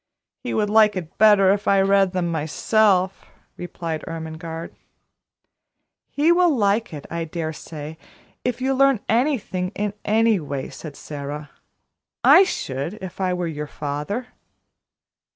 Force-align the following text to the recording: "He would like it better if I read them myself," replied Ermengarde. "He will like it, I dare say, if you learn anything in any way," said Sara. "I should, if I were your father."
"He 0.43 0.55
would 0.55 0.71
like 0.71 0.95
it 0.95 1.15
better 1.19 1.51
if 1.53 1.67
I 1.67 1.79
read 1.79 2.11
them 2.11 2.31
myself," 2.31 3.25
replied 3.55 4.03
Ermengarde. 4.07 4.73
"He 6.09 6.31
will 6.31 6.49
like 6.57 6.91
it, 6.91 7.05
I 7.11 7.23
dare 7.25 7.53
say, 7.53 7.99
if 8.43 8.59
you 8.61 8.73
learn 8.73 9.01
anything 9.07 9.69
in 9.75 9.93
any 10.03 10.39
way," 10.39 10.71
said 10.71 10.95
Sara. 10.95 11.51
"I 12.23 12.41
should, 12.43 12.95
if 12.95 13.21
I 13.21 13.35
were 13.35 13.45
your 13.45 13.67
father." 13.67 14.29